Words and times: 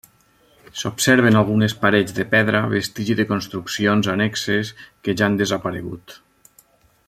S'observen 0.83 1.35
algunes 1.41 1.75
parets 1.83 2.15
de 2.21 2.25
pedra, 2.31 2.61
vestigi 2.73 3.17
de 3.21 3.27
construccions 3.33 4.11
annexes 4.15 4.73
que 4.83 5.17
ja 5.21 5.29
han 5.29 5.37
desaparegut. 5.43 6.19